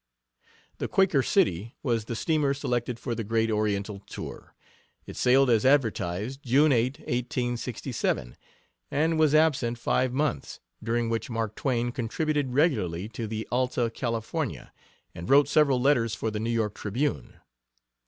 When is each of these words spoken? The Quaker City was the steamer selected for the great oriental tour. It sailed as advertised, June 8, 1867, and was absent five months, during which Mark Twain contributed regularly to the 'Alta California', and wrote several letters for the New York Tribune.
The 0.79 0.87
Quaker 0.87 1.21
City 1.21 1.75
was 1.83 2.05
the 2.05 2.15
steamer 2.15 2.55
selected 2.55 2.97
for 2.97 3.13
the 3.13 3.23
great 3.23 3.51
oriental 3.51 3.99
tour. 3.99 4.55
It 5.05 5.15
sailed 5.15 5.51
as 5.51 5.63
advertised, 5.63 6.39
June 6.41 6.71
8, 6.71 7.01
1867, 7.01 8.35
and 8.89 9.19
was 9.19 9.35
absent 9.35 9.77
five 9.77 10.11
months, 10.11 10.59
during 10.83 11.07
which 11.07 11.29
Mark 11.29 11.53
Twain 11.55 11.91
contributed 11.91 12.51
regularly 12.55 13.09
to 13.09 13.27
the 13.27 13.47
'Alta 13.51 13.91
California', 13.93 14.73
and 15.13 15.29
wrote 15.29 15.47
several 15.47 15.79
letters 15.79 16.15
for 16.15 16.31
the 16.31 16.39
New 16.39 16.49
York 16.49 16.73
Tribune. 16.73 17.35